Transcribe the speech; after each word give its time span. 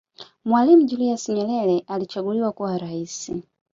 mwalimu 0.45 0.83
julius 0.83 1.29
yerere 1.29 1.83
alichaguliwa 1.87 2.51
kuwa 2.51 2.77
raisi 2.77 3.43